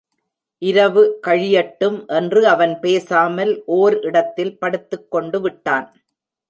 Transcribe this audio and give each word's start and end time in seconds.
இரவு 0.61 1.19
கழியட்டும் 1.27 2.07
என்று 2.07 2.47
அவன் 2.47 2.79
பேசாமல் 2.79 3.63
ஓர் 3.65 3.99
இடத்தில் 4.01 4.59
படுத்துக் 4.59 5.15
கொண்டுவிட்டான். 5.15 5.87